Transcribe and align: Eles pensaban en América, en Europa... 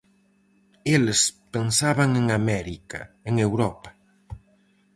Eles 0.95 1.19
pensaban 1.53 2.11
en 2.21 2.27
América, 2.39 2.99
en 3.29 3.35
Europa... 3.47 3.89